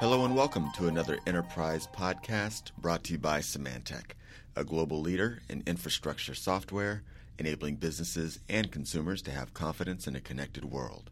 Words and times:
Hello 0.00 0.24
and 0.24 0.36
welcome 0.36 0.70
to 0.76 0.86
another 0.86 1.18
Enterprise 1.26 1.88
podcast 1.92 2.70
brought 2.78 3.02
to 3.02 3.14
you 3.14 3.18
by 3.18 3.40
Symantec, 3.40 4.12
a 4.54 4.62
global 4.62 5.00
leader 5.00 5.40
in 5.48 5.64
infrastructure 5.66 6.36
software, 6.36 7.02
enabling 7.36 7.74
businesses 7.74 8.38
and 8.48 8.70
consumers 8.70 9.22
to 9.22 9.32
have 9.32 9.54
confidence 9.54 10.06
in 10.06 10.14
a 10.14 10.20
connected 10.20 10.64
world. 10.66 11.10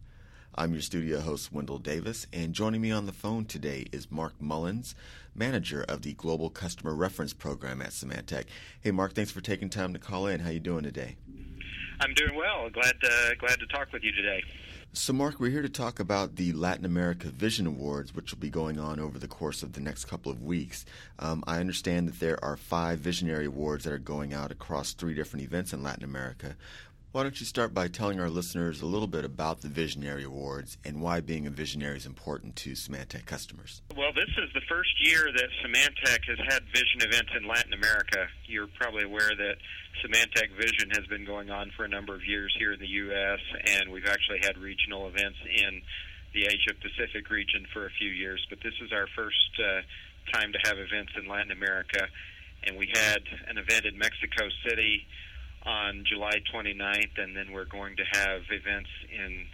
I'm 0.54 0.72
your 0.72 0.82
studio 0.82 1.18
host, 1.18 1.52
Wendell 1.52 1.80
Davis, 1.80 2.28
and 2.32 2.54
joining 2.54 2.80
me 2.80 2.92
on 2.92 3.06
the 3.06 3.12
phone 3.12 3.44
today 3.44 3.86
is 3.90 4.08
Mark 4.08 4.40
Mullins, 4.40 4.94
manager 5.34 5.84
of 5.88 6.02
the 6.02 6.12
Global 6.12 6.48
Customer 6.48 6.94
Reference 6.94 7.32
Program 7.32 7.82
at 7.82 7.90
Symantec. 7.90 8.44
Hey, 8.80 8.92
Mark, 8.92 9.14
thanks 9.14 9.32
for 9.32 9.40
taking 9.40 9.68
time 9.68 9.94
to 9.94 9.98
call 9.98 10.28
in. 10.28 10.38
How 10.38 10.50
you 10.50 10.60
doing 10.60 10.84
today? 10.84 11.16
I'm 11.98 12.14
doing 12.14 12.36
well. 12.36 12.70
Glad 12.70 12.94
to, 13.00 13.34
glad 13.40 13.58
to 13.58 13.66
talk 13.66 13.92
with 13.92 14.04
you 14.04 14.12
today. 14.12 14.44
So, 14.92 15.12
Mark, 15.12 15.38
we're 15.38 15.50
here 15.50 15.62
to 15.62 15.68
talk 15.68 16.00
about 16.00 16.36
the 16.36 16.52
Latin 16.54 16.86
America 16.86 17.28
Vision 17.28 17.66
Awards, 17.66 18.14
which 18.14 18.32
will 18.32 18.40
be 18.40 18.48
going 18.48 18.78
on 18.78 18.98
over 18.98 19.18
the 19.18 19.28
course 19.28 19.62
of 19.62 19.74
the 19.74 19.80
next 19.80 20.06
couple 20.06 20.32
of 20.32 20.42
weeks. 20.42 20.86
Um, 21.18 21.44
I 21.46 21.60
understand 21.60 22.08
that 22.08 22.18
there 22.18 22.42
are 22.42 22.56
five 22.56 22.98
visionary 22.98 23.44
awards 23.44 23.84
that 23.84 23.92
are 23.92 23.98
going 23.98 24.32
out 24.32 24.50
across 24.50 24.94
three 24.94 25.14
different 25.14 25.44
events 25.44 25.72
in 25.74 25.82
Latin 25.82 26.04
America. 26.04 26.56
Why 27.16 27.22
don't 27.22 27.40
you 27.40 27.46
start 27.46 27.72
by 27.72 27.88
telling 27.88 28.20
our 28.20 28.28
listeners 28.28 28.82
a 28.82 28.84
little 28.84 29.08
bit 29.08 29.24
about 29.24 29.62
the 29.62 29.72
Visionary 29.72 30.24
Awards 30.24 30.76
and 30.84 31.00
why 31.00 31.22
being 31.22 31.46
a 31.46 31.50
visionary 31.50 31.96
is 31.96 32.04
important 32.04 32.56
to 32.56 32.72
Symantec 32.72 33.24
customers? 33.24 33.80
Well, 33.96 34.12
this 34.12 34.28
is 34.36 34.52
the 34.52 34.60
first 34.68 34.92
year 35.00 35.24
that 35.32 35.48
Symantec 35.64 36.28
has 36.28 36.36
had 36.52 36.60
vision 36.74 37.00
events 37.00 37.32
in 37.34 37.48
Latin 37.48 37.72
America. 37.72 38.28
You're 38.44 38.68
probably 38.78 39.04
aware 39.04 39.32
that 39.32 39.56
Symantec 40.04 40.60
Vision 40.60 40.90
has 40.92 41.06
been 41.06 41.24
going 41.24 41.48
on 41.48 41.72
for 41.74 41.86
a 41.86 41.88
number 41.88 42.14
of 42.14 42.20
years 42.26 42.54
here 42.58 42.74
in 42.74 42.80
the 42.80 42.92
U.S., 43.08 43.40
and 43.64 43.90
we've 43.90 44.04
actually 44.04 44.40
had 44.42 44.58
regional 44.58 45.08
events 45.08 45.38
in 45.40 45.80
the 46.34 46.44
Asia 46.44 46.76
Pacific 46.76 47.30
region 47.30 47.64
for 47.72 47.86
a 47.86 47.90
few 47.96 48.10
years, 48.10 48.44
but 48.50 48.58
this 48.62 48.76
is 48.84 48.92
our 48.92 49.08
first 49.16 49.56
uh, 49.56 50.36
time 50.36 50.52
to 50.52 50.58
have 50.68 50.76
events 50.76 51.12
in 51.16 51.26
Latin 51.26 51.50
America. 51.50 52.12
And 52.68 52.76
we 52.76 52.92
had 52.92 53.24
an 53.48 53.56
event 53.56 53.86
in 53.86 53.96
Mexico 53.96 54.52
City 54.68 55.06
on 55.66 56.04
July 56.06 56.40
29th, 56.54 57.18
and 57.18 57.36
then 57.36 57.52
we're 57.52 57.66
going 57.66 57.96
to 57.96 58.04
have 58.18 58.42
events 58.50 58.90
in 59.10 59.46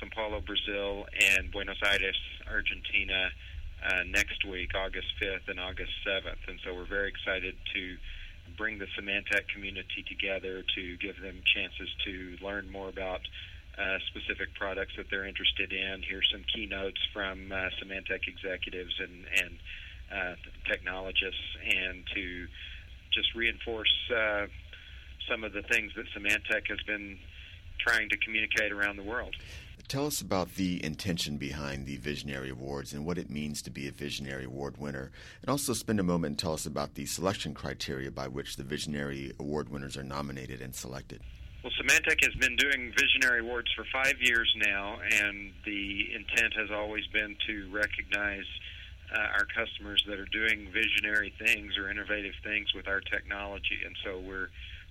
Sao 0.00 0.08
Paulo, 0.14 0.40
Brazil, 0.40 1.04
and 1.36 1.52
Buenos 1.52 1.76
Aires, 1.84 2.16
Argentina, 2.50 3.28
uh, 3.84 4.02
next 4.08 4.44
week, 4.44 4.74
August 4.74 5.08
5th 5.22 5.48
and 5.48 5.60
August 5.60 5.92
7th. 6.06 6.48
And 6.48 6.58
so 6.64 6.74
we're 6.74 6.88
very 6.88 7.08
excited 7.08 7.54
to 7.74 7.96
bring 8.56 8.78
the 8.78 8.86
Symantec 8.98 9.48
community 9.54 10.04
together 10.08 10.64
to 10.74 10.96
give 10.96 11.20
them 11.20 11.40
chances 11.44 11.88
to 12.04 12.36
learn 12.44 12.70
more 12.70 12.88
about 12.88 13.20
uh, 13.78 13.98
specific 14.08 14.52
products 14.58 14.92
that 14.96 15.06
they're 15.10 15.26
interested 15.26 15.72
in. 15.72 16.02
Hear 16.02 16.20
some 16.32 16.44
keynotes 16.52 17.00
from 17.12 17.52
uh, 17.52 17.68
Symantec 17.80 18.28
executives 18.28 18.92
and, 18.98 19.24
and 19.40 19.52
uh, 20.10 20.34
technologists, 20.68 21.56
and 21.64 22.04
to 22.14 22.46
just 23.14 23.34
reinforce 23.34 23.92
uh, 24.10 24.46
some 25.28 25.44
of 25.44 25.52
the 25.52 25.62
things 25.62 25.92
that 25.96 26.06
Symantec 26.16 26.68
has 26.68 26.80
been 26.86 27.18
trying 27.78 28.08
to 28.10 28.16
communicate 28.18 28.72
around 28.72 28.96
the 28.96 29.02
world. 29.02 29.34
Tell 29.88 30.06
us 30.06 30.20
about 30.20 30.54
the 30.54 30.84
intention 30.84 31.36
behind 31.36 31.84
the 31.84 31.96
Visionary 31.96 32.50
Awards 32.50 32.92
and 32.92 33.04
what 33.04 33.18
it 33.18 33.28
means 33.28 33.60
to 33.62 33.70
be 33.70 33.88
a 33.88 33.90
Visionary 33.90 34.44
Award 34.44 34.76
winner. 34.78 35.10
And 35.42 35.50
also 35.50 35.72
spend 35.72 35.98
a 35.98 36.04
moment 36.04 36.30
and 36.30 36.38
tell 36.38 36.52
us 36.52 36.64
about 36.64 36.94
the 36.94 37.06
selection 37.06 37.54
criteria 37.54 38.10
by 38.10 38.28
which 38.28 38.56
the 38.56 38.62
Visionary 38.62 39.32
Award 39.40 39.68
winners 39.68 39.96
are 39.96 40.04
nominated 40.04 40.60
and 40.60 40.74
selected. 40.74 41.20
Well, 41.64 41.72
Symantec 41.72 42.24
has 42.24 42.34
been 42.36 42.56
doing 42.56 42.92
Visionary 42.96 43.40
Awards 43.40 43.68
for 43.74 43.84
five 43.92 44.14
years 44.20 44.50
now, 44.64 44.98
and 45.10 45.52
the 45.64 46.14
intent 46.14 46.54
has 46.54 46.70
always 46.70 47.06
been 47.08 47.36
to 47.48 47.68
recognize 47.72 48.46
uh, 49.12 49.18
our 49.18 49.44
customers 49.44 50.04
that 50.06 50.18
are 50.18 50.30
doing 50.32 50.68
visionary 50.72 51.34
things 51.44 51.76
or 51.76 51.90
innovative 51.90 52.34
things 52.44 52.72
with 52.74 52.86
our 52.86 53.00
technology. 53.00 53.80
And 53.84 53.96
so 54.04 54.20
we're 54.20 54.48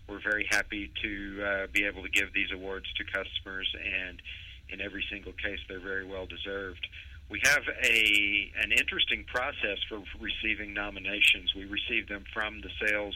we're 0.10 0.22
very 0.22 0.48
happy 0.50 0.92
to 1.04 1.44
uh, 1.44 1.68
be 1.72 1.86
able 1.86 2.02
to 2.04 2.10
give 2.10 2.34
these 2.34 2.50
awards 2.54 2.86
to 2.98 3.04
customers, 3.06 3.70
and 3.76 4.22
in 4.70 4.82
every 4.82 5.06
single 5.12 5.34
case, 5.34 5.60
they're 5.68 5.80
very 5.80 6.06
well 6.06 6.26
deserved. 6.26 6.86
We 7.30 7.40
have 7.44 7.62
a 7.84 8.52
an 8.64 8.72
interesting 8.72 9.24
process 9.28 9.78
for 9.88 10.02
receiving 10.20 10.74
nominations. 10.74 11.54
We 11.56 11.66
receive 11.66 12.08
them 12.08 12.24
from 12.34 12.62
the 12.62 12.70
sales 12.84 13.16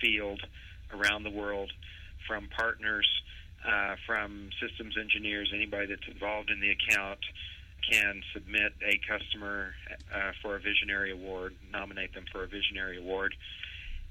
field 0.00 0.40
around 0.94 1.24
the 1.24 1.30
world, 1.30 1.72
from 2.26 2.48
partners, 2.56 3.08
uh, 3.66 3.96
from 4.06 4.50
systems 4.62 4.94
engineers, 4.96 5.50
anybody 5.52 5.86
that's 5.86 6.06
involved 6.08 6.50
in 6.50 6.60
the 6.60 6.70
account 6.70 7.18
can 7.90 8.22
submit 8.34 8.72
a 8.82 9.00
customer 9.08 9.74
uh, 10.14 10.32
for 10.42 10.56
a 10.56 10.60
visionary 10.60 11.10
award, 11.10 11.54
nominate 11.72 12.12
them 12.14 12.24
for 12.30 12.44
a 12.44 12.46
visionary 12.46 12.98
award 12.98 13.34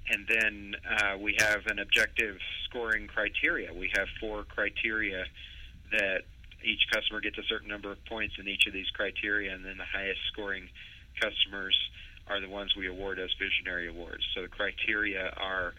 and 0.10 0.26
then 0.28 0.76
uh, 0.90 1.18
we 1.18 1.36
have 1.40 1.66
an 1.68 1.80
objective 1.80 2.38
scoring 2.66 3.08
criteria. 3.08 3.74
We 3.74 3.92
have 3.96 4.08
four 4.20 4.44
criteria 4.44 5.26
that 5.92 6.22
each 6.64 6.88
customer 6.92 7.22
gets 7.22 7.38
a 7.38 7.44
certain 7.44 7.68
number 7.68 7.92
of 7.92 8.04
points 8.06 8.36
in 8.40 8.48
each 8.48 8.68
of 8.68 8.74
these 8.74 8.90
criteria, 8.94 9.54
and 9.54 9.66
then 9.66 9.78
the 9.78 9.86
highest 9.86 10.20
scoring 10.32 10.70
customers 11.22 11.78
are 12.28 12.40
the 12.42 12.50
ones 12.50 12.76
we 12.76 12.88
award 12.88 13.20
as 13.20 13.30
visionary 13.40 13.88
awards. 13.88 14.24
So 14.36 14.42
the 14.42 14.48
criteria 14.48 15.34
are 15.38 15.74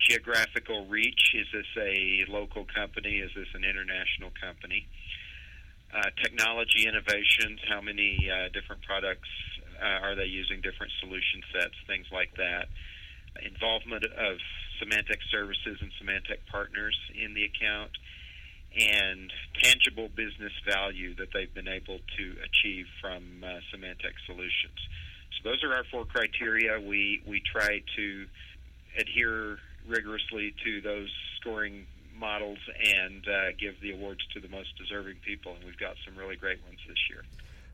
geographical 0.00 0.86
reach. 0.86 1.34
Is 1.34 1.46
this 1.52 1.66
a 1.76 2.24
local 2.28 2.66
company? 2.74 3.18
Is 3.18 3.30
this 3.34 3.48
an 3.54 3.64
international 3.64 4.32
company? 4.40 4.86
Uh, 5.94 6.08
technology 6.22 6.86
innovations. 6.86 7.60
How 7.68 7.80
many 7.80 8.30
uh, 8.30 8.48
different 8.52 8.82
products 8.82 9.28
uh, 9.80 10.04
are 10.04 10.14
they 10.14 10.24
using? 10.24 10.60
Different 10.60 10.92
solution 11.00 11.42
sets, 11.52 11.74
things 11.86 12.06
like 12.12 12.34
that 12.36 12.68
involvement 13.40 14.04
of 14.04 14.38
Symantec 14.80 15.22
services 15.30 15.78
and 15.80 15.90
Symantec 16.00 16.44
partners 16.50 16.98
in 17.14 17.34
the 17.34 17.44
account, 17.44 17.92
and 18.76 19.30
tangible 19.62 20.08
business 20.08 20.52
value 20.66 21.14
that 21.16 21.28
they've 21.32 21.52
been 21.52 21.68
able 21.68 21.98
to 22.16 22.24
achieve 22.44 22.86
from 23.00 23.22
uh, 23.44 23.60
Symantec 23.72 24.16
solutions. 24.26 24.80
So 25.36 25.50
those 25.50 25.62
are 25.62 25.74
our 25.74 25.84
four 25.90 26.04
criteria. 26.04 26.80
We 26.80 27.22
we 27.26 27.40
try 27.40 27.82
to 27.96 28.26
adhere 28.98 29.58
rigorously 29.86 30.54
to 30.64 30.80
those 30.80 31.10
scoring 31.40 31.86
models 32.16 32.58
and 32.78 33.26
uh, 33.26 33.52
give 33.58 33.80
the 33.80 33.92
awards 33.92 34.20
to 34.34 34.40
the 34.40 34.48
most 34.48 34.76
deserving 34.78 35.16
people, 35.24 35.54
and 35.54 35.64
we've 35.64 35.78
got 35.78 35.96
some 36.04 36.16
really 36.16 36.36
great 36.36 36.62
ones 36.64 36.78
this 36.86 36.98
year. 37.10 37.22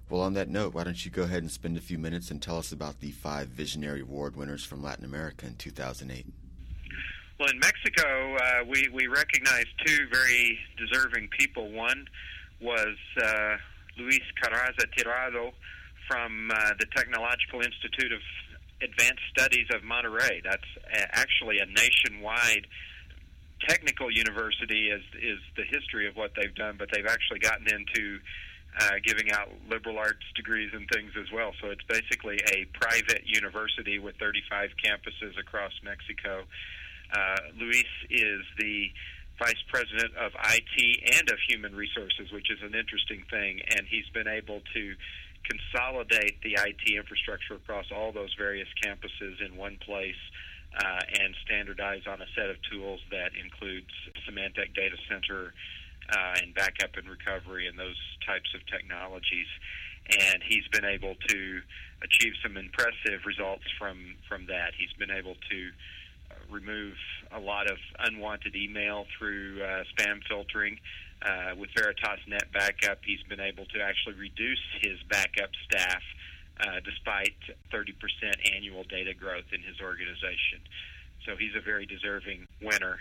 Well, 0.08 0.22
on 0.22 0.32
that 0.34 0.48
note, 0.48 0.72
why 0.72 0.84
don't 0.84 1.04
you 1.04 1.10
go 1.10 1.22
ahead 1.22 1.42
and 1.42 1.50
spend 1.50 1.76
a 1.76 1.82
few 1.82 1.98
minutes 1.98 2.30
and 2.30 2.40
tell 2.40 2.56
us 2.56 2.72
about 2.72 3.00
the 3.00 3.10
five 3.10 3.48
Visionary 3.48 4.00
Award 4.00 4.36
winners 4.36 4.64
from 4.64 4.82
Latin 4.82 5.04
America 5.04 5.46
in 5.46 5.56
2008? 5.56 6.24
Well, 7.38 7.50
in 7.50 7.58
Mexico, 7.58 8.36
uh, 8.36 8.64
we, 8.66 8.88
we 8.92 9.06
recognized 9.06 9.68
two 9.84 10.06
very 10.10 10.58
deserving 10.78 11.28
people. 11.38 11.70
One 11.70 12.06
was 12.60 12.96
uh, 13.22 13.56
Luis 13.98 14.22
Carraza 14.42 14.86
Tirado 14.96 15.52
from 16.08 16.50
uh, 16.50 16.70
the 16.80 16.86
Technological 16.96 17.60
Institute 17.60 18.12
of 18.12 18.20
Advanced 18.82 19.22
Studies 19.30 19.66
of 19.74 19.82
Monterrey. 19.82 20.42
That's 20.42 20.64
actually 21.12 21.58
a 21.58 21.66
nationwide 21.66 22.66
technical 23.68 24.10
university 24.10 24.88
is 24.88 25.02
is 25.20 25.38
the 25.56 25.64
history 25.64 26.06
of 26.08 26.16
what 26.16 26.30
they've 26.36 26.54
done, 26.54 26.76
but 26.78 26.88
they've 26.92 27.06
actually 27.06 27.40
gotten 27.40 27.66
into 27.66 28.18
uh, 28.78 29.02
giving 29.04 29.32
out 29.32 29.48
liberal 29.68 29.98
arts 29.98 30.24
degrees 30.36 30.70
and 30.72 30.88
things 30.90 31.12
as 31.18 31.30
well. 31.32 31.52
So 31.60 31.68
it's 31.70 31.82
basically 31.88 32.38
a 32.54 32.66
private 32.78 33.26
university 33.26 33.98
with 33.98 34.16
35 34.16 34.70
campuses 34.78 35.38
across 35.38 35.72
Mexico. 35.82 36.44
Uh, 37.12 37.36
Luis 37.58 37.90
is 38.10 38.42
the 38.58 38.90
vice 39.38 39.62
president 39.68 40.14
of 40.16 40.32
IT 40.34 41.16
and 41.18 41.30
of 41.30 41.38
human 41.48 41.74
resources, 41.74 42.30
which 42.32 42.50
is 42.50 42.58
an 42.62 42.74
interesting 42.74 43.24
thing, 43.30 43.60
and 43.70 43.86
he's 43.88 44.08
been 44.12 44.28
able 44.28 44.60
to 44.74 44.94
consolidate 45.46 46.42
the 46.42 46.54
IT 46.54 46.82
infrastructure 46.94 47.54
across 47.54 47.86
all 47.94 48.12
those 48.12 48.34
various 48.36 48.68
campuses 48.84 49.40
in 49.44 49.56
one 49.56 49.78
place. 49.84 50.20
Uh, 50.68 51.00
and 51.18 51.34
standardize 51.46 52.02
on 52.06 52.20
a 52.20 52.26
set 52.36 52.50
of 52.50 52.56
tools 52.70 53.00
that 53.10 53.32
includes 53.42 53.88
Symantec 54.28 54.74
Data 54.76 54.96
Center, 55.08 55.54
uh, 56.10 56.34
and 56.42 56.54
backup 56.54 56.96
and 56.96 57.08
recovery 57.08 57.66
and 57.66 57.78
those 57.78 57.98
types 58.26 58.48
of 58.54 58.60
technologies. 58.66 59.48
And 60.08 60.42
he's 60.42 60.66
been 60.72 60.84
able 60.84 61.14
to 61.28 61.60
achieve 62.02 62.32
some 62.42 62.56
impressive 62.56 63.26
results 63.26 63.64
from 63.78 64.16
from 64.28 64.46
that. 64.46 64.72
He's 64.78 64.92
been 64.98 65.10
able 65.10 65.34
to 65.34 65.58
uh, 66.30 66.34
remove 66.50 66.94
a 67.32 67.40
lot 67.40 67.70
of 67.70 67.76
unwanted 67.98 68.56
email 68.56 69.04
through 69.18 69.62
uh, 69.62 69.84
spam 69.92 70.20
filtering. 70.28 70.78
Uh, 71.20 71.50
with 71.58 71.68
Veritas 71.76 72.20
Net 72.28 72.46
Backup, 72.52 72.98
he's 73.04 73.22
been 73.28 73.40
able 73.40 73.66
to 73.74 73.82
actually 73.82 74.14
reduce 74.14 74.62
his 74.80 75.02
backup 75.10 75.50
staff 75.66 76.00
uh, 76.60 76.78
despite 76.84 77.34
30% 77.72 77.90
annual 78.54 78.84
data 78.84 79.14
growth 79.14 79.50
in 79.52 79.60
his 79.62 79.80
organization. 79.82 80.62
So 81.26 81.36
he's 81.36 81.54
a 81.56 81.60
very 81.60 81.86
deserving 81.86 82.46
winner. 82.62 82.98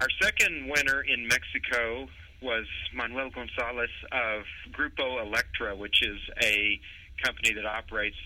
Our 0.00 0.08
second 0.20 0.70
winner 0.72 1.02
in 1.02 1.28
Mexico 1.28 2.08
was 2.42 2.66
Manuel 2.94 3.30
Gonzalez 3.30 3.90
of 4.12 4.44
Grupo 4.72 5.22
Elektra, 5.22 5.76
which 5.76 6.02
is 6.02 6.18
a 6.42 6.80
company 7.22 7.52
that 7.54 7.66
operates 7.66 8.16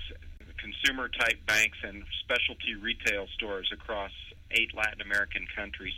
consumer 0.64 1.08
type 1.08 1.44
banks 1.46 1.78
and 1.82 2.02
specialty 2.24 2.74
retail 2.80 3.26
stores 3.34 3.68
across 3.72 4.12
eight 4.50 4.70
Latin 4.74 5.00
American 5.00 5.46
countries. 5.54 5.94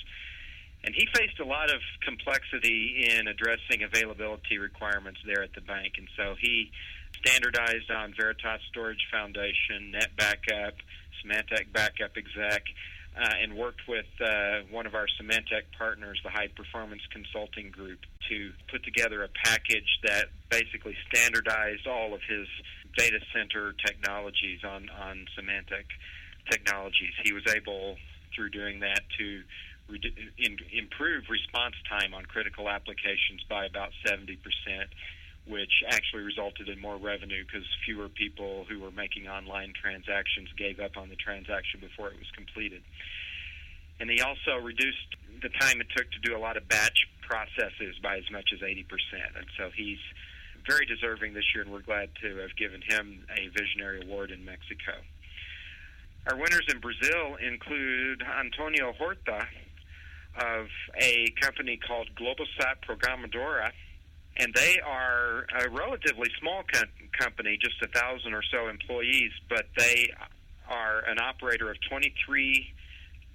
And 0.85 0.95
he 0.95 1.07
faced 1.15 1.39
a 1.41 1.45
lot 1.45 1.71
of 1.71 1.81
complexity 2.03 3.07
in 3.11 3.29
addressing 3.29 3.83
availability 3.83 4.59
requirements 4.59 5.21
there 5.27 5.43
at 5.43 5.55
the 5.55 5.61
bank. 5.61 5.95
And 5.99 6.09
so 6.17 6.35
he 6.41 6.71
standardized 7.23 7.91
on 7.91 8.15
Veritas 8.17 8.61
Storage 8.71 9.07
Foundation, 9.11 9.91
Net 9.93 10.11
Backup, 10.17 10.75
Symantec 11.23 11.73
Backup 11.73 12.17
Exec, 12.17 12.63
uh, 13.17 13.43
and 13.43 13.57
worked 13.57 13.81
with 13.89 14.07
uh, 14.21 14.61
one 14.71 14.87
of 14.87 14.95
our 14.95 15.07
Symantec 15.21 15.73
partners, 15.79 16.21
the 16.23 16.31
High 16.31 16.49
Performance 16.55 17.03
Consulting 17.11 17.71
Group, 17.71 18.01
to 18.29 18.53
put 18.71 18.85
together 18.85 19.23
a 19.23 19.29
package 19.45 19.89
that 20.05 20.27
basically 20.51 20.95
standardized 21.09 21.87
all 21.87 22.15
of 22.15 22.21
his 22.29 22.47
data 22.97 23.19
center 23.35 23.75
technologies 23.85 24.61
on, 24.65 24.89
on 24.91 25.27
Symantec 25.39 25.85
technologies. 26.51 27.13
He 27.25 27.33
was 27.33 27.45
able, 27.55 27.97
through 28.35 28.51
doing 28.51 28.81
that, 28.81 29.01
to 29.19 29.43
in, 29.89 30.57
improve 30.73 31.25
response 31.31 31.75
time 31.89 32.13
on 32.15 32.25
critical 32.27 32.69
applications 32.69 33.43
by 33.49 33.67
about 33.67 33.91
70%, 34.07 34.37
which 35.49 35.83
actually 35.89 36.23
resulted 36.23 36.69
in 36.69 36.81
more 36.81 36.97
revenue 36.97 37.45
because 37.47 37.67
fewer 37.85 38.09
people 38.09 38.67
who 38.69 38.81
were 38.81 38.91
making 38.91 39.29
online 39.29 39.73
transactions 39.81 40.49
gave 40.59 40.81
up 40.81 40.97
on 40.97 41.09
the 41.09 41.17
transaction 41.17 41.81
before 41.81 42.09
it 42.09 42.19
was 42.19 42.31
completed. 42.35 42.83
And 44.01 44.11
he 44.11 44.21
also 44.21 44.59
reduced 44.63 45.17
the 45.41 45.49
time 45.61 45.81
it 45.81 45.87
took 45.97 46.11
to 46.11 46.21
do 46.21 46.37
a 46.37 46.41
lot 46.41 46.57
of 46.57 46.69
batch 46.69 47.07
processes 47.23 47.97
by 48.03 48.19
as 48.19 48.31
much 48.31 48.51
as 48.53 48.61
80%. 48.61 48.85
And 49.37 49.47
so 49.57 49.71
he's 49.75 50.03
very 50.67 50.85
deserving 50.87 51.35
this 51.35 51.45
year, 51.55 51.63
and 51.63 51.73
we're 51.73 51.87
glad 51.87 52.11
to 52.23 52.37
have 52.39 52.57
given 52.57 52.83
him 52.83 53.25
a 53.31 53.49
Visionary 53.57 54.03
Award 54.03 54.31
in 54.31 54.45
Mexico. 54.45 54.99
Our 56.27 56.37
winners 56.37 56.67
in 56.73 56.81
Brazil 56.81 57.37
include 57.39 58.23
Antonio 58.23 58.93
Horta 58.93 59.47
of 60.37 60.67
a 61.01 61.33
company 61.41 61.79
called 61.79 62.11
Globosat 62.19 62.83
Programadora, 62.87 63.71
and 64.39 64.53
they 64.55 64.79
are 64.85 65.47
a 65.61 65.69
relatively 65.71 66.29
small 66.41 66.63
co- 66.73 66.89
company, 67.19 67.59
just 67.61 67.77
a 67.83 67.89
thousand 67.89 68.35
or 68.35 68.43
so 68.51 68.69
employees, 68.69 69.33
but 69.49 69.67
they 69.77 70.11
are 70.69 71.03
an 71.09 71.19
operator 71.19 71.71
of 71.71 71.77
23 71.89 72.75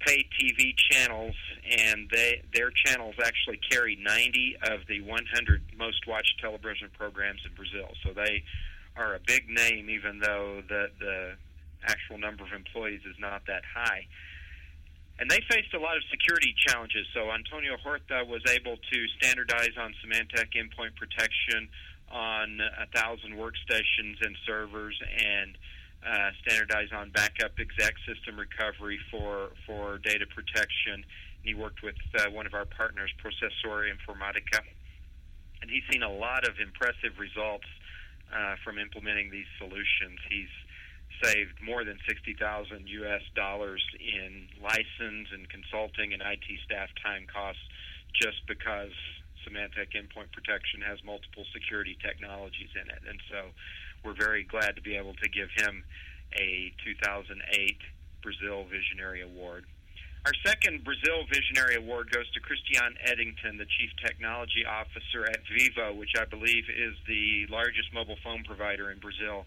pay 0.06 0.26
TV 0.40 0.74
channels, 0.90 1.34
and 1.78 2.08
they 2.10 2.42
their 2.54 2.70
channels 2.70 3.14
actually 3.24 3.60
carry 3.70 3.96
90 4.00 4.56
of 4.64 4.80
the 4.88 5.00
100 5.00 5.62
most 5.76 6.06
watched 6.06 6.34
television 6.40 6.88
programs 6.96 7.40
in 7.46 7.54
Brazil. 7.54 7.88
So 8.04 8.12
they 8.12 8.42
are 8.96 9.14
a 9.14 9.20
big 9.26 9.48
name, 9.48 9.90
even 9.90 10.20
though 10.20 10.62
the 10.68 10.86
the 10.98 11.32
actual 11.84 12.18
number 12.18 12.44
of 12.44 12.52
employees 12.52 13.00
is 13.08 13.16
not 13.18 13.42
that 13.46 13.62
high. 13.74 14.06
And 15.22 15.30
they 15.30 15.38
faced 15.46 15.70
a 15.72 15.78
lot 15.78 15.96
of 15.96 16.02
security 16.10 16.52
challenges. 16.66 17.06
So 17.14 17.30
Antonio 17.30 17.78
Horta 17.78 18.26
was 18.26 18.42
able 18.50 18.74
to 18.74 18.98
standardize 19.22 19.70
on 19.78 19.94
Symantec 20.02 20.50
endpoint 20.58 20.98
protection 20.98 21.70
on 22.10 22.58
a 22.58 22.90
thousand 22.90 23.38
workstations 23.38 24.18
and 24.18 24.34
servers 24.44 24.98
and 24.98 25.56
uh, 26.02 26.34
standardize 26.42 26.90
on 26.90 27.10
backup 27.10 27.54
exec 27.54 27.94
system 28.02 28.34
recovery 28.34 28.98
for, 29.12 29.50
for 29.64 29.98
data 29.98 30.26
protection. 30.26 31.06
And 31.06 31.44
he 31.44 31.54
worked 31.54 31.84
with 31.84 32.02
uh, 32.18 32.26
one 32.34 32.46
of 32.46 32.54
our 32.54 32.66
partners, 32.66 33.14
Processor 33.22 33.86
Informatica. 33.94 34.58
And 35.62 35.70
he's 35.70 35.86
seen 35.88 36.02
a 36.02 36.10
lot 36.10 36.48
of 36.48 36.58
impressive 36.58 37.14
results 37.20 37.70
uh, 38.34 38.56
from 38.64 38.76
implementing 38.76 39.30
these 39.30 39.46
solutions. 39.58 40.18
He's 40.28 40.50
saved 41.22 41.60
more 41.62 41.84
than 41.84 41.98
60,000 42.08 42.38
US 42.88 43.22
dollars 43.34 43.82
in 44.00 44.48
license 44.62 45.28
and 45.32 45.48
consulting 45.48 46.12
and 46.12 46.22
IT 46.22 46.46
staff 46.64 46.88
time 47.02 47.26
costs 47.26 47.62
just 48.14 48.46
because 48.46 48.92
Symantec 49.42 49.92
Endpoint 49.98 50.30
Protection 50.32 50.80
has 50.86 51.02
multiple 51.04 51.44
security 51.52 51.96
technologies 52.00 52.70
in 52.74 52.88
it. 52.88 53.02
And 53.08 53.18
so 53.30 53.50
we're 54.04 54.18
very 54.18 54.44
glad 54.44 54.76
to 54.76 54.82
be 54.82 54.96
able 54.96 55.14
to 55.14 55.28
give 55.28 55.48
him 55.56 55.84
a 56.38 56.72
2008 56.84 57.34
Brazil 58.22 58.64
Visionary 58.70 59.22
Award. 59.22 59.64
Our 60.24 60.32
second 60.46 60.84
Brazil 60.84 61.26
Visionary 61.26 61.74
Award 61.74 62.12
goes 62.12 62.30
to 62.30 62.40
Christian 62.40 62.94
Eddington, 63.02 63.58
the 63.58 63.66
Chief 63.66 63.90
Technology 63.98 64.62
Officer 64.62 65.26
at 65.26 65.42
Vivo, 65.50 65.92
which 65.94 66.14
I 66.14 66.24
believe 66.24 66.70
is 66.70 66.94
the 67.08 67.50
largest 67.50 67.90
mobile 67.92 68.18
phone 68.22 68.44
provider 68.46 68.92
in 68.92 69.00
Brazil 69.00 69.46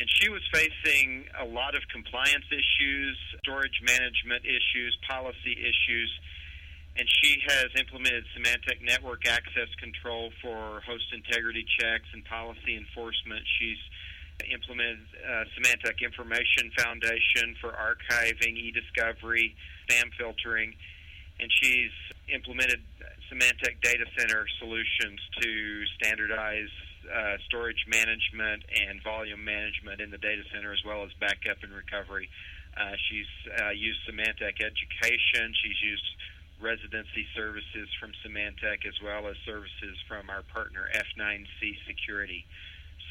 and 0.00 0.08
she 0.08 0.32
was 0.32 0.40
facing 0.48 1.28
a 1.36 1.44
lot 1.44 1.76
of 1.76 1.84
compliance 1.92 2.48
issues, 2.48 3.20
storage 3.44 3.84
management 3.84 4.48
issues, 4.48 4.96
policy 5.04 5.52
issues, 5.60 6.10
and 6.96 7.06
she 7.20 7.36
has 7.46 7.68
implemented 7.76 8.24
Symantec 8.32 8.80
Network 8.80 9.28
Access 9.28 9.68
Control 9.78 10.32
for 10.40 10.80
host 10.88 11.04
integrity 11.12 11.66
checks 11.78 12.08
and 12.16 12.24
policy 12.24 12.80
enforcement. 12.80 13.44
She's 13.60 13.78
implemented 14.48 15.04
uh, 15.20 15.44
Symantec 15.52 16.00
Information 16.00 16.72
Foundation 16.80 17.54
for 17.60 17.76
archiving, 17.76 18.56
e-discovery, 18.56 19.54
spam 19.84 20.08
filtering, 20.16 20.72
and 21.38 21.52
she's 21.60 21.92
implemented 22.32 22.80
Symantec 23.28 23.84
Data 23.84 24.08
Center 24.16 24.46
solutions 24.58 25.20
to 25.42 25.84
standardize 26.00 26.72
uh, 27.06 27.36
storage 27.46 27.84
management 27.88 28.64
and 28.68 29.02
volume 29.02 29.44
management 29.44 30.00
in 30.00 30.10
the 30.10 30.18
data 30.18 30.42
center, 30.52 30.72
as 30.72 30.82
well 30.84 31.04
as 31.04 31.10
backup 31.20 31.62
and 31.62 31.72
recovery. 31.72 32.28
Uh, 32.76 32.94
she's 33.08 33.30
uh, 33.60 33.70
used 33.70 33.98
Symantec 34.06 34.60
Education. 34.62 35.52
She's 35.58 35.80
used 35.82 36.08
residency 36.60 37.26
services 37.34 37.88
from 37.98 38.12
Symantec, 38.22 38.86
as 38.86 38.94
well 39.02 39.26
as 39.28 39.36
services 39.44 39.96
from 40.06 40.30
our 40.30 40.42
partner 40.52 40.86
F9C 40.94 41.76
Security. 41.86 42.44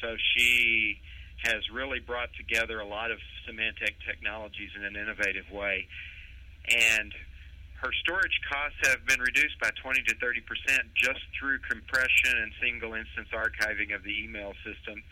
So 0.00 0.16
she 0.34 0.98
has 1.42 1.68
really 1.72 2.00
brought 2.00 2.30
together 2.36 2.80
a 2.80 2.86
lot 2.86 3.10
of 3.10 3.18
Symantec 3.48 3.96
technologies 4.06 4.70
in 4.76 4.84
an 4.84 4.96
innovative 4.96 5.50
way. 5.50 5.86
And 6.68 7.12
her 7.80 7.92
storage 8.04 8.36
costs 8.44 8.76
have 8.92 9.06
been 9.08 9.20
reduced 9.20 9.56
by 9.60 9.70
20 9.80 10.02
to 10.04 10.14
30 10.20 10.40
percent 10.44 10.82
just 10.94 11.20
through 11.32 11.58
compression 11.64 12.36
and 12.36 12.52
single 12.60 12.92
instance 12.92 13.28
archiving 13.32 13.94
of 13.96 14.04
the 14.04 14.12
email 14.12 14.52
system. 14.60 15.02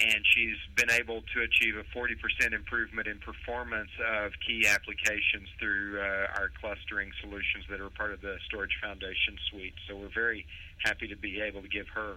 And 0.00 0.24
she's 0.34 0.56
been 0.74 0.90
able 0.90 1.20
to 1.20 1.42
achieve 1.42 1.76
a 1.76 1.84
40 1.92 2.14
percent 2.22 2.54
improvement 2.54 3.10
in 3.10 3.18
performance 3.18 3.90
of 3.98 4.30
key 4.46 4.66
applications 4.66 5.50
through 5.58 5.98
uh, 5.98 6.38
our 6.38 6.54
clustering 6.62 7.10
solutions 7.20 7.66
that 7.68 7.80
are 7.82 7.90
part 7.90 8.14
of 8.14 8.22
the 8.22 8.38
Storage 8.46 8.78
Foundation 8.80 9.34
suite. 9.50 9.74
So 9.88 9.98
we're 9.98 10.14
very 10.14 10.46
happy 10.86 11.08
to 11.08 11.16
be 11.16 11.42
able 11.42 11.62
to 11.62 11.68
give 11.68 11.88
her 11.94 12.14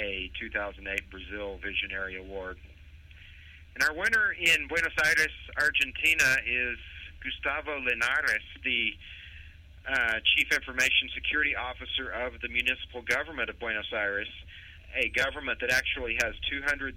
a 0.00 0.30
2008 0.40 0.82
Brazil 1.10 1.60
Visionary 1.60 2.16
Award. 2.16 2.56
And 3.76 3.84
our 3.84 3.92
winner 3.92 4.32
in 4.32 4.68
Buenos 4.68 4.96
Aires, 5.04 5.36
Argentina, 5.60 6.40
is 6.48 6.80
Gustavo 7.26 7.82
Linares, 7.82 8.46
the 8.62 8.94
uh, 9.90 10.22
Chief 10.34 10.46
Information 10.54 11.10
Security 11.14 11.54
Officer 11.58 12.10
of 12.10 12.38
the 12.40 12.48
municipal 12.48 13.02
government 13.02 13.50
of 13.50 13.58
Buenos 13.58 13.90
Aires, 13.92 14.30
a 14.94 15.10
government 15.10 15.58
that 15.60 15.72
actually 15.72 16.16
has 16.22 16.34
200,000 16.50 16.94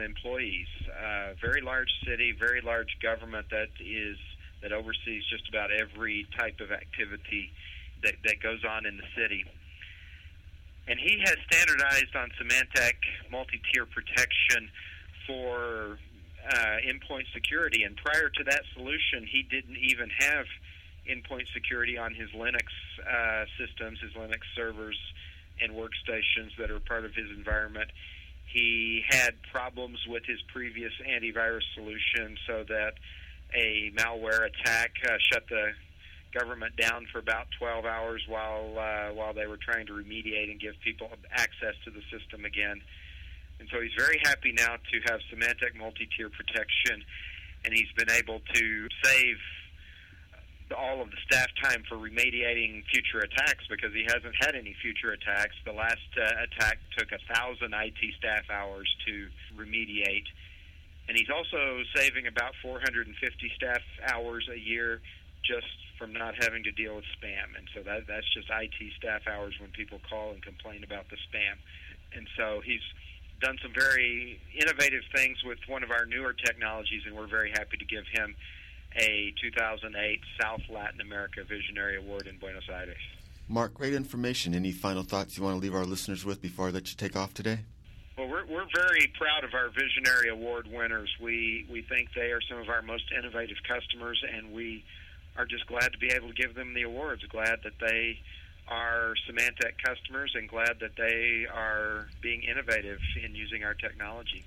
employees. 0.00 0.68
Uh, 0.92 1.32
very 1.40 1.60
large 1.60 1.88
city, 2.06 2.36
very 2.38 2.60
large 2.60 2.96
government 3.02 3.46
that 3.50 3.72
is 3.80 4.16
that 4.62 4.72
oversees 4.72 5.24
just 5.32 5.48
about 5.48 5.70
every 5.72 6.26
type 6.36 6.60
of 6.60 6.70
activity 6.70 7.50
that, 8.02 8.12
that 8.24 8.42
goes 8.42 8.60
on 8.68 8.84
in 8.84 8.96
the 8.98 9.08
city. 9.16 9.44
And 10.86 11.00
he 11.00 11.18
has 11.24 11.36
standardized 11.48 12.14
on 12.14 12.28
Symantec 12.36 12.92
multi-tier 13.30 13.86
protection 13.86 14.68
for 15.26 15.98
uh, 16.48 16.76
endpoint 16.86 17.24
security. 17.32 17.82
And 17.84 17.96
prior 17.96 18.28
to 18.28 18.44
that 18.44 18.62
solution, 18.74 19.26
he 19.30 19.42
didn't 19.42 19.76
even 19.76 20.10
have 20.18 20.46
endpoint 21.08 21.46
security 21.52 21.98
on 21.98 22.14
his 22.14 22.30
Linux 22.30 22.68
uh, 23.00 23.44
systems, 23.58 23.98
his 24.00 24.12
Linux 24.12 24.42
servers 24.54 24.98
and 25.60 25.72
workstations 25.72 26.56
that 26.58 26.70
are 26.70 26.80
part 26.80 27.04
of 27.04 27.14
his 27.14 27.30
environment. 27.36 27.90
He 28.46 29.02
had 29.08 29.34
problems 29.52 29.98
with 30.08 30.24
his 30.26 30.38
previous 30.52 30.92
antivirus 31.06 31.62
solution, 31.74 32.36
so 32.46 32.64
that 32.68 32.94
a 33.54 33.92
malware 33.96 34.46
attack 34.46 34.92
uh, 35.04 35.16
shut 35.32 35.44
the 35.48 35.72
government 36.32 36.76
down 36.76 37.06
for 37.12 37.18
about 37.18 37.46
12 37.58 37.84
hours 37.84 38.22
while 38.28 38.74
uh, 38.78 39.12
while 39.12 39.34
they 39.34 39.46
were 39.46 39.56
trying 39.56 39.86
to 39.86 39.92
remediate 39.92 40.50
and 40.50 40.60
give 40.60 40.74
people 40.84 41.08
access 41.32 41.74
to 41.84 41.90
the 41.90 42.02
system 42.10 42.44
again. 42.44 42.80
And 43.60 43.68
so 43.68 43.80
he's 43.80 43.92
very 43.96 44.18
happy 44.24 44.52
now 44.56 44.80
to 44.80 44.96
have 45.12 45.20
Symantec 45.28 45.76
multi-tier 45.76 46.30
protection, 46.32 47.04
and 47.64 47.74
he's 47.74 47.92
been 47.94 48.10
able 48.10 48.40
to 48.54 48.88
save 49.04 49.36
all 50.72 51.02
of 51.02 51.10
the 51.10 51.20
staff 51.26 51.48
time 51.62 51.82
for 51.88 51.96
remediating 51.96 52.82
future 52.88 53.20
attacks 53.20 53.66
because 53.68 53.92
he 53.92 54.06
hasn't 54.08 54.34
had 54.40 54.54
any 54.54 54.74
future 54.80 55.12
attacks. 55.12 55.52
The 55.66 55.72
last 55.72 56.08
uh, 56.16 56.46
attack 56.46 56.78
took 56.96 57.12
a 57.12 57.20
thousand 57.34 57.74
IT 57.74 58.00
staff 58.16 58.48
hours 58.48 58.88
to 59.06 59.28
remediate, 59.58 60.26
and 61.08 61.18
he's 61.18 61.28
also 61.28 61.82
saving 61.94 62.26
about 62.28 62.54
450 62.62 63.12
staff 63.56 63.82
hours 64.08 64.48
a 64.48 64.58
year 64.58 65.02
just 65.44 65.66
from 65.98 66.12
not 66.12 66.34
having 66.40 66.62
to 66.64 66.72
deal 66.72 66.96
with 66.96 67.04
spam. 67.18 67.58
And 67.58 67.68
so 67.74 67.82
that 67.82 68.06
that's 68.06 68.28
just 68.32 68.48
IT 68.48 68.78
staff 68.96 69.22
hours 69.28 69.54
when 69.60 69.70
people 69.70 70.00
call 70.08 70.30
and 70.30 70.40
complain 70.42 70.84
about 70.84 71.10
the 71.10 71.16
spam. 71.28 71.58
And 72.16 72.26
so 72.36 72.62
he's 72.64 72.84
done 73.40 73.56
some 73.62 73.72
very 73.72 74.40
innovative 74.54 75.02
things 75.14 75.38
with 75.44 75.58
one 75.66 75.82
of 75.82 75.90
our 75.90 76.06
newer 76.06 76.32
technologies, 76.32 77.02
and 77.06 77.16
we're 77.16 77.26
very 77.26 77.50
happy 77.50 77.76
to 77.78 77.84
give 77.84 78.04
him 78.12 78.34
a 78.96 79.32
2008 79.40 80.20
South 80.40 80.60
Latin 80.68 81.00
America 81.00 81.42
Visionary 81.48 81.96
Award 81.96 82.26
in 82.26 82.36
Buenos 82.38 82.68
Aires. 82.68 82.96
Mark, 83.48 83.74
great 83.74 83.94
information. 83.94 84.54
Any 84.54 84.72
final 84.72 85.02
thoughts 85.02 85.36
you 85.36 85.42
want 85.44 85.56
to 85.56 85.60
leave 85.60 85.74
our 85.74 85.84
listeners 85.84 86.24
with 86.24 86.40
before 86.40 86.68
I 86.68 86.70
let 86.70 86.90
you 86.90 86.96
take 86.96 87.16
off 87.16 87.34
today? 87.34 87.60
Well, 88.16 88.28
we're, 88.28 88.46
we're 88.46 88.66
very 88.74 89.10
proud 89.18 89.44
of 89.44 89.54
our 89.54 89.70
Visionary 89.70 90.28
Award 90.28 90.68
winners. 90.70 91.10
We, 91.20 91.66
we 91.70 91.82
think 91.82 92.10
they 92.14 92.32
are 92.32 92.40
some 92.48 92.58
of 92.58 92.68
our 92.68 92.82
most 92.82 93.04
innovative 93.16 93.56
customers, 93.66 94.22
and 94.36 94.52
we 94.52 94.84
are 95.36 95.46
just 95.46 95.66
glad 95.66 95.92
to 95.92 95.98
be 95.98 96.08
able 96.12 96.28
to 96.28 96.34
give 96.34 96.54
them 96.54 96.74
the 96.74 96.82
awards. 96.82 97.22
Glad 97.30 97.60
that 97.64 97.72
they 97.80 98.18
are 98.70 99.14
Symantec 99.28 99.72
customers 99.84 100.32
and 100.34 100.48
glad 100.48 100.78
that 100.80 100.96
they 100.96 101.46
are 101.52 102.08
being 102.22 102.42
innovative 102.42 103.00
in 103.22 103.34
using 103.34 103.64
our 103.64 103.74
technology. 103.74 104.44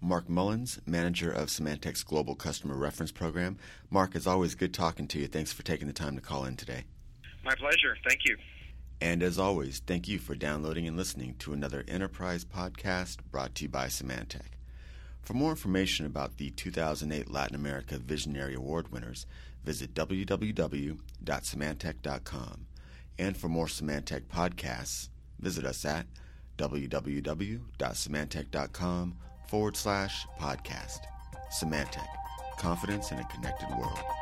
Mark 0.00 0.28
Mullins, 0.28 0.80
manager 0.84 1.30
of 1.30 1.48
Symantec's 1.48 2.02
Global 2.02 2.34
Customer 2.34 2.76
Reference 2.76 3.12
Program. 3.12 3.56
Mark, 3.88 4.16
it's 4.16 4.26
always 4.26 4.54
good 4.54 4.74
talking 4.74 5.06
to 5.08 5.18
you. 5.18 5.28
Thanks 5.28 5.52
for 5.52 5.62
taking 5.62 5.86
the 5.86 5.92
time 5.92 6.16
to 6.16 6.20
call 6.20 6.44
in 6.44 6.56
today. 6.56 6.84
My 7.44 7.54
pleasure. 7.54 7.96
Thank 8.06 8.20
you. 8.26 8.36
And 9.00 9.22
as 9.22 9.38
always, 9.38 9.80
thank 9.80 10.08
you 10.08 10.18
for 10.18 10.34
downloading 10.34 10.86
and 10.86 10.96
listening 10.96 11.34
to 11.40 11.52
another 11.52 11.84
Enterprise 11.88 12.44
podcast 12.44 13.18
brought 13.30 13.54
to 13.56 13.64
you 13.64 13.68
by 13.68 13.86
Symantec. 13.86 14.52
For 15.22 15.34
more 15.34 15.50
information 15.50 16.04
about 16.04 16.36
the 16.36 16.50
2008 16.50 17.30
Latin 17.30 17.54
America 17.54 17.98
Visionary 17.98 18.54
Award 18.54 18.92
winners, 18.92 19.26
visit 19.64 19.94
www.symantec.com. 19.94 22.66
And 23.18 23.36
for 23.36 23.48
more 23.48 23.66
Symantec 23.66 24.22
podcasts, 24.22 25.08
visit 25.38 25.64
us 25.64 25.84
at 25.84 26.06
www.symantec.com 26.58 29.16
forward 29.48 29.76
slash 29.76 30.26
podcast. 30.40 30.98
Symantec, 31.52 32.06
confidence 32.58 33.12
in 33.12 33.18
a 33.18 33.28
connected 33.28 33.68
world. 33.76 34.21